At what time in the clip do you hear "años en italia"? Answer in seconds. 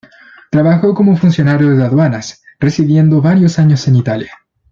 3.59-4.35